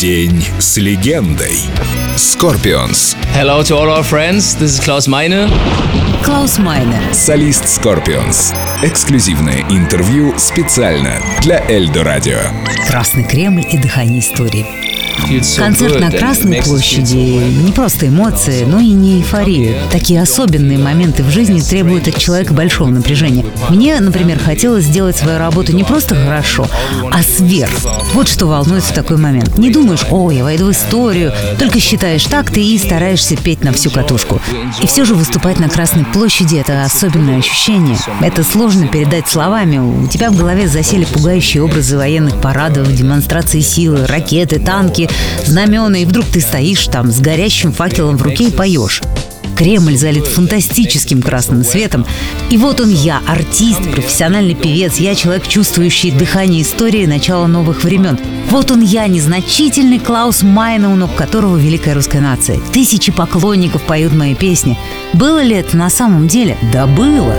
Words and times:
День 0.00 0.44
с 0.60 0.76
легендой. 0.76 1.58
Scorpions. 2.14 3.16
Hello 3.34 3.64
to 3.64 3.74
all 3.74 3.88
our 3.88 4.04
friends. 4.04 4.56
This 4.56 4.78
is 4.78 4.80
Klaus 4.80 5.08
Meine. 5.08 5.50
Клаус 6.22 6.58
Майнер. 6.58 7.02
Солист 7.12 7.64
Scorpions. 7.64 8.54
Эксклюзивное 8.84 9.64
интервью 9.68 10.38
специально 10.38 11.20
для 11.42 11.68
Эльдо 11.68 12.04
Радио. 12.04 12.38
Красный 12.86 13.24
Кремль 13.24 13.66
и 13.68 13.76
дыхание 13.76 14.20
истории. 14.20 14.97
Концерт 15.56 16.00
на 16.00 16.10
Красной 16.10 16.62
площади 16.62 17.14
не 17.64 17.72
просто 17.72 18.08
эмоции, 18.08 18.64
но 18.64 18.80
и 18.80 18.90
не 18.90 19.18
эйфория. 19.18 19.82
Такие 19.90 20.22
особенные 20.22 20.78
моменты 20.78 21.22
в 21.22 21.30
жизни 21.30 21.60
требуют 21.60 22.08
от 22.08 22.16
человека 22.16 22.54
большого 22.54 22.88
напряжения. 22.88 23.44
Мне, 23.68 23.98
например, 24.00 24.38
хотелось 24.38 24.84
сделать 24.84 25.16
свою 25.16 25.38
работу 25.38 25.72
не 25.72 25.84
просто 25.84 26.14
хорошо, 26.14 26.66
а 27.10 27.22
сверх. 27.22 27.72
Вот 28.14 28.28
что 28.28 28.46
волнует 28.46 28.82
в 28.82 28.92
такой 28.92 29.16
момент. 29.16 29.58
Не 29.58 29.70
думаешь, 29.70 30.06
о, 30.10 30.30
я 30.30 30.44
войду 30.44 30.66
в 30.66 30.70
историю, 30.72 31.32
только 31.58 31.80
считаешь 31.80 32.24
такты 32.24 32.62
и 32.62 32.78
стараешься 32.78 33.36
петь 33.36 33.64
на 33.64 33.72
всю 33.72 33.90
катушку. 33.90 34.40
И 34.82 34.86
все 34.86 35.04
же 35.04 35.14
выступать 35.14 35.58
на 35.58 35.68
Красной 35.68 36.04
площади– 36.04 36.56
это 36.58 36.84
особенное 36.84 37.38
ощущение. 37.38 37.96
Это 38.20 38.44
сложно 38.44 38.86
передать 38.86 39.28
словами. 39.28 39.78
У 39.78 40.06
тебя 40.06 40.30
в 40.30 40.36
голове 40.36 40.68
засели 40.68 41.04
пугающие 41.04 41.62
образы 41.62 41.96
военных 41.96 42.40
парадов, 42.40 42.92
демонстрации 42.94 43.60
силы, 43.60 44.06
ракеты, 44.06 44.58
танки, 44.58 45.07
знамена, 45.44 45.98
и 45.98 46.04
вдруг 46.04 46.26
ты 46.26 46.40
стоишь 46.40 46.86
там 46.86 47.10
с 47.10 47.20
горящим 47.20 47.72
факелом 47.72 48.16
в 48.16 48.22
руке 48.22 48.48
и 48.48 48.50
поешь. 48.50 49.02
Кремль 49.58 49.96
залит 49.96 50.24
фантастическим 50.28 51.20
красным 51.20 51.64
светом. 51.64 52.06
И 52.48 52.56
вот 52.56 52.80
он 52.80 52.90
я, 52.90 53.20
артист, 53.26 53.82
профессиональный 53.90 54.54
певец, 54.54 54.98
я 54.98 55.16
человек, 55.16 55.48
чувствующий 55.48 56.12
дыхание 56.12 56.62
истории 56.62 57.06
начала 57.06 57.48
новых 57.48 57.82
времен. 57.82 58.20
Вот 58.50 58.70
он 58.70 58.82
я, 58.82 59.08
незначительный 59.08 59.98
Клаус 59.98 60.44
Майна, 60.44 60.92
у 60.92 60.96
ног 60.96 61.12
которого 61.16 61.56
великая 61.56 61.94
русская 61.94 62.20
нация. 62.20 62.60
Тысячи 62.72 63.10
поклонников 63.10 63.82
поют 63.82 64.14
мои 64.14 64.36
песни. 64.36 64.78
Было 65.12 65.42
ли 65.42 65.56
это 65.56 65.76
на 65.76 65.90
самом 65.90 66.28
деле? 66.28 66.56
Да 66.72 66.86
было. 66.86 67.34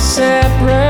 Separate 0.00 0.89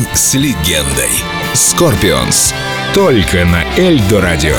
День 0.00 0.08
с 0.14 0.34
легендой. 0.34 1.10
Scorpions. 1.52 2.54
Только 2.94 3.44
на 3.44 3.64
Эльдо 3.76 4.20
Радио. 4.20 4.56